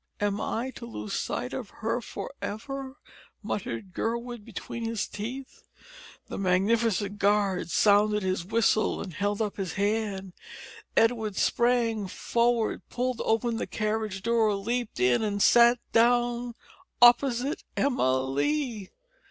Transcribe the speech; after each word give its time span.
"Am 0.19 0.41
I 0.41 0.71
to 0.77 0.87
lose 0.87 1.13
sight 1.13 1.53
of 1.53 1.69
her 1.69 2.01
for 2.01 2.31
ever?" 2.41 2.97
muttered 3.43 3.93
Gurwood 3.93 4.43
between 4.43 4.83
his 4.83 5.07
teeth. 5.07 5.61
The 6.27 6.39
magnificent 6.39 7.19
guard 7.19 7.69
sounded 7.69 8.23
his 8.23 8.43
whistle 8.43 8.99
and 8.99 9.13
held 9.13 9.43
up 9.43 9.57
his 9.57 9.73
hand. 9.73 10.33
Edwin 10.97 11.35
sprang 11.35 12.07
forward, 12.07 12.81
pulled 12.89 13.21
open 13.23 13.57
the 13.57 13.67
carriage 13.67 14.23
door, 14.23 14.55
leaped 14.55 14.99
in 14.99 15.21
and 15.21 15.39
sat 15.39 15.77
down 15.91 16.55
opposite 16.99 17.63
Emma 17.77 18.21
Lee! 18.23 18.89